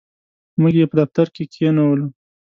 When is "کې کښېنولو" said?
1.35-2.07